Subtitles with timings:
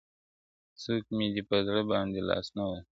[0.81, 2.79] •څوك مي دي په زړه باندي لاس نه وهي.